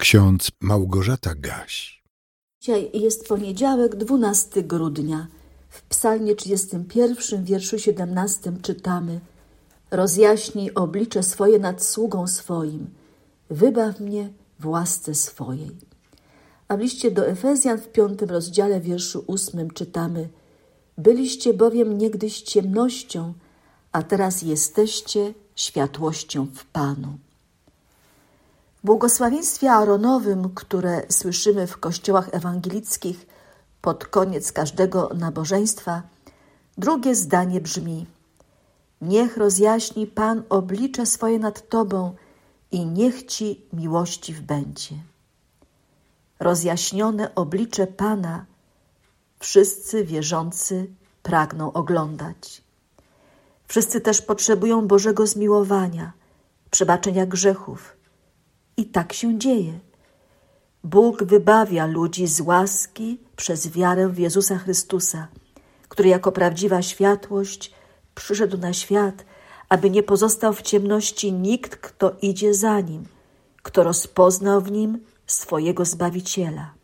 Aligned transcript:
Ksiądz 0.00 0.50
Małgorzata 0.60 1.34
Gaś. 1.34 2.02
Dzisiaj 2.60 2.90
jest 2.94 3.28
poniedziałek, 3.28 3.96
12 3.96 4.62
grudnia. 4.62 5.26
W 5.68 5.82
psalmie 5.82 6.34
31, 6.34 7.44
wierszu 7.44 7.78
17 7.78 8.52
czytamy 8.62 9.20
Rozjaśnij 9.90 10.74
oblicze 10.74 11.22
swoje 11.22 11.58
nad 11.58 11.84
sługą 11.84 12.26
swoim, 12.26 12.86
wybaw 13.50 14.00
mnie 14.00 14.32
w 14.60 14.66
łasce 14.66 15.14
swojej. 15.14 15.70
A 16.68 16.76
w 16.76 16.80
liście 16.80 17.10
do 17.10 17.26
Efezjan 17.26 17.78
w 17.78 17.88
piątym 17.88 18.30
rozdziale, 18.30 18.80
wierszu 18.80 19.24
ósmym 19.26 19.70
czytamy 19.70 20.28
Byliście 20.98 21.54
bowiem 21.54 21.98
niegdyś 21.98 22.42
ciemnością, 22.42 23.34
a 23.92 24.02
teraz 24.02 24.42
jesteście 24.42 25.34
światłością 25.56 26.46
w 26.54 26.64
Panu. 26.64 27.18
W 28.80 28.86
błogosławieństwie 28.86 29.72
Aaronowym, 29.72 30.54
które 30.54 31.02
słyszymy 31.08 31.66
w 31.66 31.76
kościołach 31.76 32.28
ewangelickich 32.32 33.26
pod 33.82 34.06
koniec 34.06 34.52
każdego 34.52 35.10
nabożeństwa, 35.14 36.02
drugie 36.78 37.14
zdanie 37.14 37.60
brzmi: 37.60 38.06
Niech 39.00 39.36
rozjaśni 39.36 40.06
Pan 40.06 40.42
oblicze 40.48 41.06
swoje 41.06 41.38
nad 41.38 41.68
Tobą 41.68 42.14
i 42.72 42.86
niech 42.86 43.26
Ci 43.26 43.66
miłościw 43.72 44.40
będzie. 44.40 44.94
Rozjaśnione 46.38 47.34
oblicze 47.34 47.86
Pana 47.86 48.44
wszyscy 49.38 50.04
wierzący 50.04 50.86
pragną 51.22 51.72
oglądać. 51.72 52.62
Wszyscy 53.68 54.00
też 54.00 54.22
potrzebują 54.22 54.86
Bożego 54.88 55.26
zmiłowania, 55.26 56.12
przebaczenia 56.70 57.26
grzechów 57.26 57.99
i 58.76 58.84
tak 58.84 59.12
się 59.12 59.38
dzieje. 59.38 59.78
Bóg 60.84 61.24
wybawia 61.24 61.86
ludzi 61.86 62.26
z 62.26 62.40
łaski 62.40 63.18
przez 63.36 63.68
wiarę 63.68 64.08
w 64.08 64.18
Jezusa 64.18 64.58
Chrystusa, 64.58 65.28
który 65.88 66.08
jako 66.08 66.32
prawdziwa 66.32 66.82
światłość 66.82 67.72
przyszedł 68.14 68.58
na 68.58 68.72
świat, 68.72 69.24
aby 69.68 69.90
nie 69.90 70.02
pozostał 70.02 70.52
w 70.52 70.62
ciemności 70.62 71.32
nikt, 71.32 71.76
kto 71.76 72.12
idzie 72.22 72.54
za 72.54 72.80
nim, 72.80 73.04
kto 73.62 73.82
rozpoznał 73.82 74.60
w 74.60 74.70
nim 74.70 74.98
swojego 75.26 75.84
Zbawiciela. 75.84 76.74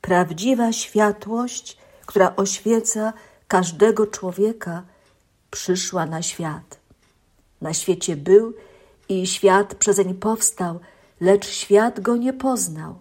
Prawdziwa 0.00 0.72
światłość, 0.72 1.76
która 2.06 2.36
oświeca 2.36 3.12
każdego 3.48 4.06
człowieka, 4.06 4.82
przyszła 5.50 6.06
na 6.06 6.22
świat. 6.22 6.78
Na 7.60 7.74
świecie 7.74 8.16
był 8.16 8.54
i 9.08 9.26
świat 9.26 9.74
przezeń 9.74 10.14
powstał, 10.14 10.80
lecz 11.20 11.46
świat 11.48 12.00
go 12.00 12.16
nie 12.16 12.32
poznał. 12.32 12.98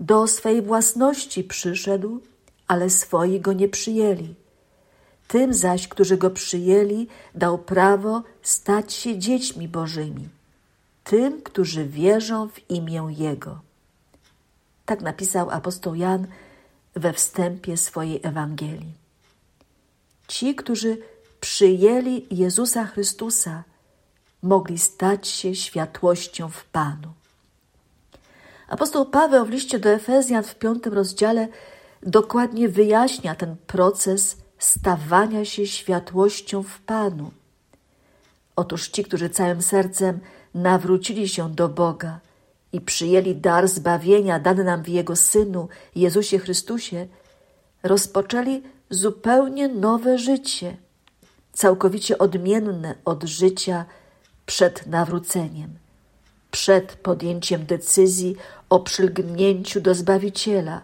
Do 0.00 0.26
swej 0.26 0.62
własności 0.62 1.44
przyszedł, 1.44 2.20
ale 2.66 2.90
swoi 2.90 3.40
go 3.40 3.52
nie 3.52 3.68
przyjęli. 3.68 4.34
Tym 5.28 5.54
zaś, 5.54 5.88
którzy 5.88 6.16
go 6.16 6.30
przyjęli, 6.30 7.08
dał 7.34 7.58
prawo 7.58 8.22
stać 8.42 8.92
się 8.92 9.18
dziećmi 9.18 9.68
Bożymi, 9.68 10.28
tym, 11.04 11.42
którzy 11.42 11.84
wierzą 11.84 12.48
w 12.48 12.70
imię 12.70 13.08
Jego. 13.10 13.60
Tak 14.86 15.00
napisał 15.00 15.50
apostoł 15.50 15.94
Jan 15.94 16.26
we 16.94 17.12
wstępie 17.12 17.76
swojej 17.76 18.20
Ewangelii. 18.22 18.94
Ci, 20.28 20.54
którzy 20.54 20.98
przyjęli 21.40 22.26
Jezusa 22.30 22.84
Chrystusa, 22.84 23.64
mogli 24.42 24.78
stać 24.78 25.28
się 25.28 25.54
światłością 25.54 26.48
w 26.48 26.64
Panu. 26.64 27.12
Apostoł 28.68 29.06
Paweł 29.06 29.44
w 29.44 29.50
liście 29.50 29.78
do 29.78 29.88
Efezjan 29.88 30.44
w 30.44 30.54
piątym 30.54 30.92
rozdziale 30.92 31.48
dokładnie 32.02 32.68
wyjaśnia 32.68 33.34
ten 33.34 33.56
proces 33.66 34.36
stawania 34.58 35.44
się 35.44 35.66
światłością 35.66 36.62
w 36.62 36.80
Panu. 36.80 37.30
Otóż 38.56 38.88
ci, 38.88 39.04
którzy 39.04 39.30
całym 39.30 39.62
sercem 39.62 40.20
nawrócili 40.54 41.28
się 41.28 41.54
do 41.54 41.68
Boga 41.68 42.20
i 42.72 42.80
przyjęli 42.80 43.36
dar 43.36 43.68
zbawienia 43.68 44.38
dany 44.38 44.64
nam 44.64 44.82
w 44.82 44.88
Jego 44.88 45.16
Synu, 45.16 45.68
Jezusie 45.96 46.38
Chrystusie, 46.38 47.06
rozpoczęli 47.82 48.62
zupełnie 48.90 49.68
nowe 49.68 50.18
życie, 50.18 50.76
całkowicie 51.52 52.18
odmienne 52.18 52.94
od 53.04 53.24
życia 53.24 53.84
przed 54.50 54.86
nawróceniem, 54.86 55.70
przed 56.50 56.92
podjęciem 56.92 57.66
decyzji 57.66 58.36
o 58.70 58.80
przylgnięciu 58.80 59.80
do 59.80 59.94
Zbawiciela, 59.94 60.82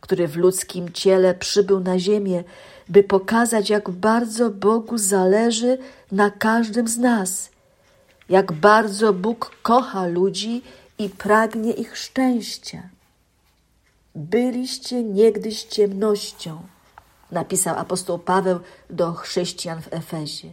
który 0.00 0.28
w 0.28 0.36
ludzkim 0.36 0.92
ciele 0.92 1.34
przybył 1.34 1.80
na 1.80 1.98
ziemię, 1.98 2.44
by 2.88 3.02
pokazać, 3.02 3.70
jak 3.70 3.90
bardzo 3.90 4.50
Bogu 4.50 4.98
zależy 4.98 5.78
na 6.12 6.30
każdym 6.30 6.88
z 6.88 6.98
nas, 6.98 7.50
jak 8.28 8.52
bardzo 8.52 9.12
Bóg 9.12 9.56
kocha 9.62 10.06
ludzi 10.06 10.62
i 10.98 11.08
pragnie 11.08 11.72
ich 11.72 11.96
szczęścia. 11.98 12.82
Byliście 14.14 15.02
niegdyś 15.02 15.62
ciemnością, 15.62 16.62
napisał 17.30 17.78
apostoł 17.78 18.18
Paweł 18.18 18.60
do 18.90 19.12
chrześcijan 19.12 19.82
w 19.82 19.92
Efezie. 19.92 20.52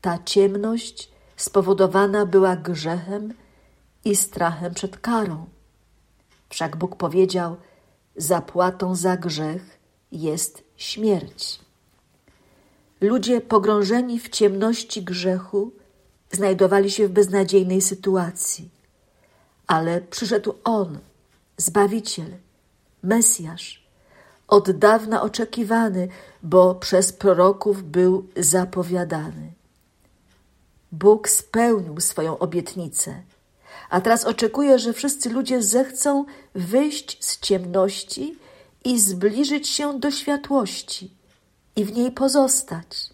Ta 0.00 0.18
ciemność 0.24 1.15
spowodowana 1.36 2.26
była 2.26 2.56
grzechem 2.56 3.34
i 4.04 4.16
strachem 4.16 4.74
przed 4.74 4.98
karą. 4.98 5.46
Wszak 6.48 6.76
Bóg 6.76 6.96
powiedział: 6.96 7.56
Zapłatą 8.16 8.94
za 8.94 9.16
grzech 9.16 9.78
jest 10.12 10.62
śmierć. 10.76 11.60
Ludzie 13.00 13.40
pogrążeni 13.40 14.20
w 14.20 14.28
ciemności 14.28 15.02
grzechu 15.02 15.72
znajdowali 16.32 16.90
się 16.90 17.08
w 17.08 17.10
beznadziejnej 17.12 17.80
sytuacji, 17.80 18.70
ale 19.66 20.00
przyszedł 20.00 20.54
On, 20.64 20.98
Zbawiciel, 21.56 22.30
Mesjasz, 23.02 23.86
od 24.48 24.70
dawna 24.70 25.22
oczekiwany, 25.22 26.08
bo 26.42 26.74
przez 26.74 27.12
proroków 27.12 27.82
był 27.82 28.28
zapowiadany. 28.36 29.55
Bóg 30.98 31.28
spełnił 31.28 32.00
swoją 32.00 32.38
obietnicę, 32.38 33.22
a 33.90 34.00
teraz 34.00 34.24
oczekuje, 34.24 34.78
że 34.78 34.92
wszyscy 34.92 35.30
ludzie 35.30 35.62
zechcą 35.62 36.24
wyjść 36.54 37.24
z 37.24 37.40
ciemności 37.40 38.38
i 38.84 39.00
zbliżyć 39.00 39.68
się 39.68 40.00
do 40.00 40.10
światłości 40.10 41.10
i 41.76 41.84
w 41.84 41.96
niej 41.96 42.12
pozostać. 42.12 43.10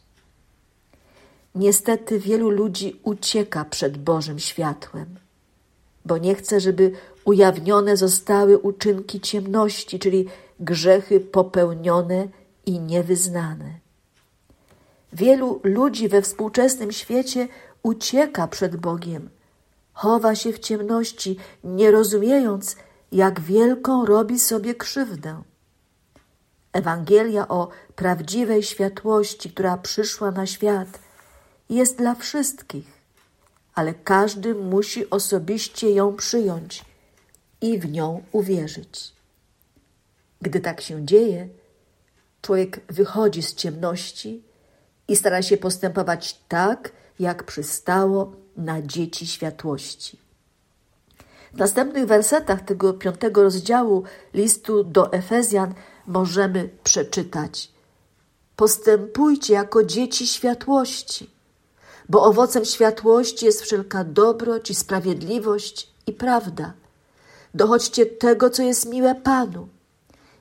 Niestety 1.54 2.19
wielu 2.19 2.50
ludzi 2.50 3.00
ucieka 3.03 3.65
przed 3.65 3.98
Bożym 3.98 4.38
światłem, 4.38 5.06
bo 6.04 6.19
nie 6.19 6.34
chce, 6.34 6.60
żeby 6.60 6.92
ujawnione 7.25 7.97
zostały 7.97 8.59
uczynki 8.59 9.21
ciemności, 9.21 9.98
czyli 9.98 10.26
grzechy 10.60 11.21
popełnione 11.21 12.28
i 12.66 12.81
niewyznane. 12.81 13.82
Wielu 15.12 15.60
ludzi 15.62 16.09
we 16.09 16.22
współczesnym 16.22 16.92
świecie 16.92 17.48
ucieka 17.82 18.48
przed 18.48 18.76
Bogiem, 18.76 19.31
chowa 19.93 20.34
się 20.34 20.53
w 20.53 20.59
ciemności, 20.59 21.37
nie 21.65 21.91
rozumiejąc, 21.91 22.76
jak 23.12 23.41
wielką 23.41 24.04
robi 24.06 24.38
sobie 24.38 24.75
krzywdę. 24.75 25.43
Ewangelia 26.72 27.48
o 27.48 27.69
prawdziwej 27.97 28.62
światłości, 28.62 29.50
która 29.50 29.76
przyszła 29.76 30.31
na 30.31 30.47
świat, 30.47 30.98
jest 31.69 31.98
dla 31.98 32.15
wszystkich, 32.15 32.87
ale 33.75 33.94
każdy 33.94 34.54
musi 34.54 35.10
osobiście 35.10 35.91
ją 35.91 36.16
przyjąć 36.16 36.84
i 37.60 37.78
w 37.78 37.92
nią 37.92 38.22
uwierzyć. 38.33 39.12
Gdy 40.42 40.60
tak 40.60 40.80
się 40.80 41.06
dzieje, 41.06 41.48
człowiek 42.42 42.80
wychodzi 42.89 43.42
z 43.42 43.54
ciemności 43.54 44.42
i 45.09 45.16
stara 45.16 45.42
się 45.42 45.56
postępować 45.56 46.41
tak, 46.48 46.92
jak 47.18 47.44
przystało 47.44 48.32
na 48.56 48.82
dzieci 48.82 49.26
światłości. 49.26 50.18
W 51.53 51.59
następnych 51.59 52.06
wersetach 52.06 52.60
tego 52.60 52.94
piątego 52.94 53.42
rozdziału 53.42 54.03
listu 54.34 54.84
do 54.84 55.12
Efezjan 55.12 55.74
możemy 56.06 56.68
przeczytać: 56.84 57.70
Postępujcie 58.56 59.54
jako 59.54 59.84
dzieci 59.84 60.26
światłości, 60.26 61.30
bo 62.09 62.24
owocem 62.24 62.64
światłości 62.64 63.47
jest 63.47 63.62
wszelka 63.62 64.04
dobroć 64.04 64.70
i 64.70 64.74
sprawiedliwość 64.74 65.92
i 66.06 66.12
prawda. 66.12 66.72
Dochodźcie 67.54 68.06
tego, 68.06 68.50
co 68.50 68.62
jest 68.62 68.88
miłe 68.88 69.15
Panu 69.15 69.68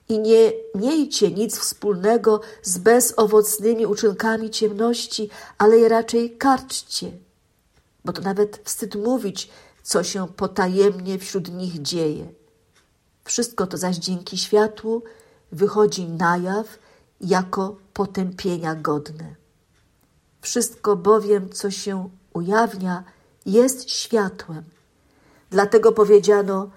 i 0.10 0.20
nie 0.20 0.52
miejcie 0.76 1.32
nic 1.32 1.58
wspólnego 1.58 2.42
z 2.64 2.78
bezowocnymi 2.78 3.86
uczynkami 3.86 4.50
ciemności, 4.50 5.30
ale 5.58 5.78
je 5.78 5.90
raczej 5.90 6.38
karczcie. 6.38 7.12
Bo 8.06 8.14
to 8.14 8.22
nawet 8.22 8.62
wstyd 8.64 8.96
mówić, 8.96 9.50
co 9.84 10.04
się 10.04 10.28
potajemnie 10.28 11.20
wśród 11.20 11.52
nich 11.52 11.82
dzieje. 11.82 12.28
Wszystko 13.24 13.68
to 13.68 13.78
zaś 13.78 13.98
dzięki 13.98 14.38
światłu 14.38 15.04
wychodzi 15.52 16.08
na 16.08 16.38
jaw 16.38 16.80
jako 17.22 17.78
potępienia 17.94 18.76
godne. 18.76 19.36
Wszystko 20.42 20.96
bowiem, 20.96 21.50
co 21.50 21.72
się 21.72 22.10
ujawnia, 22.34 23.04
jest 23.46 23.90
światłem. 23.90 24.64
Dlatego 25.50 25.92
powiedziano: 25.92 26.70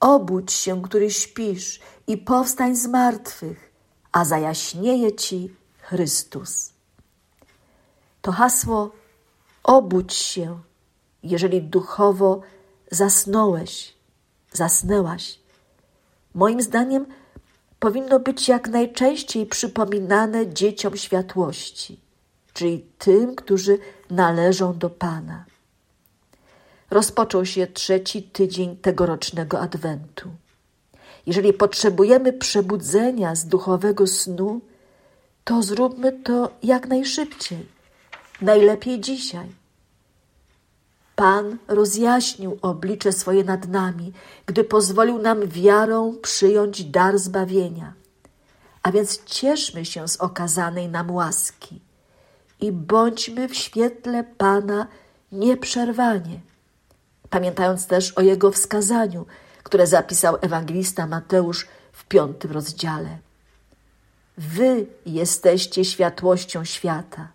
Obudź 0.00 0.52
się, 0.52 0.82
który 0.82 1.10
śpisz, 1.10 1.80
i 2.06 2.16
powstań 2.16 2.76
z 2.76 2.86
martwych, 2.86 3.72
a 4.12 4.24
zajaśnieje 4.24 5.12
ci 5.12 5.50
Chrystus. 5.78 6.72
To 8.22 8.32
hasło 8.32 8.90
obudź 9.62 10.12
się, 10.12 10.58
jeżeli 11.22 11.62
duchowo 11.62 12.40
zasnąłeś, 12.90 13.94
zasnęłaś. 14.52 15.38
Moim 16.34 16.62
zdaniem 16.62 17.06
powinno 17.78 18.20
być 18.20 18.48
jak 18.48 18.68
najczęściej 18.68 19.46
przypominane 19.46 20.54
dzieciom 20.54 20.96
światłości, 20.96 22.00
czyli 22.52 22.86
tym, 22.98 23.34
którzy 23.34 23.78
należą 24.10 24.78
do 24.78 24.90
Pana. 24.90 25.44
Rozpoczął 26.94 27.46
się 27.46 27.66
trzeci 27.66 28.22
tydzień 28.22 28.76
tegorocznego 28.76 29.60
Adwentu. 29.60 30.30
Jeżeli 31.26 31.52
potrzebujemy 31.52 32.32
przebudzenia 32.32 33.34
z 33.34 33.46
duchowego 33.46 34.06
snu, 34.06 34.60
to 35.44 35.62
zróbmy 35.62 36.12
to 36.12 36.50
jak 36.62 36.88
najszybciej, 36.88 37.66
najlepiej 38.40 39.00
dzisiaj. 39.00 39.48
Pan 41.16 41.58
rozjaśnił 41.68 42.58
oblicze 42.62 43.12
swoje 43.12 43.44
nad 43.44 43.68
nami, 43.68 44.12
gdy 44.46 44.64
pozwolił 44.64 45.18
nam 45.18 45.46
wiarą 45.46 46.16
przyjąć 46.22 46.84
dar 46.84 47.18
zbawienia. 47.18 47.92
A 48.82 48.92
więc 48.92 49.24
cieszmy 49.24 49.84
się 49.84 50.08
z 50.08 50.16
okazanej 50.16 50.88
nam 50.88 51.10
łaski 51.10 51.80
i 52.60 52.72
bądźmy 52.72 53.48
w 53.48 53.54
świetle 53.54 54.24
Pana 54.24 54.86
nieprzerwanie, 55.32 56.40
pamiętając 57.34 57.86
też 57.86 58.12
o 58.12 58.22
Jego 58.22 58.50
wskazaniu, 58.50 59.26
które 59.62 59.86
zapisał 59.86 60.36
ewangelista 60.40 61.06
Mateusz 61.06 61.66
w 61.92 62.04
piątym 62.04 62.52
rozdziale. 62.52 63.18
Wy 64.38 64.86
jesteście 65.06 65.84
światłością 65.84 66.64
świata. 66.64 67.28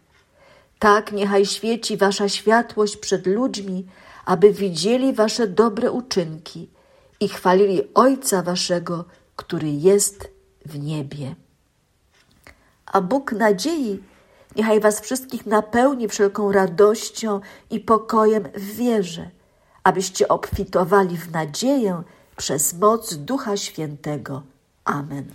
Tak 0.79 1.11
niechaj 1.11 1.45
świeci 1.45 1.97
wasza 1.97 2.29
światłość 2.29 2.97
przed 2.97 3.27
ludźmi, 3.27 3.87
aby 4.25 4.53
widzieli 4.53 5.13
wasze 5.13 5.47
dobre 5.47 5.91
uczynki 5.91 6.69
i 7.19 7.29
chwalili 7.29 7.81
Ojca 7.93 8.41
waszego, 8.41 9.05
który 9.35 9.69
jest 9.69 10.31
w 10.65 10.79
niebie. 10.79 11.35
A 12.85 13.01
Bóg 13.01 13.31
nadziei 13.31 14.03
niechaj 14.55 14.79
was 14.79 14.99
wszystkich 14.99 15.45
napełni 15.45 16.07
wszelką 16.07 16.51
radością 16.51 17.41
i 17.69 17.79
pokojem 17.79 18.43
w 18.55 18.75
wierze, 18.75 19.38
abyście 19.83 20.27
obfitowali 20.27 21.17
w 21.17 21.31
nadzieję 21.31 22.03
przez 22.37 22.73
moc 22.73 23.15
Ducha 23.15 23.57
Świętego. 23.57 24.43
Amen. 24.85 25.33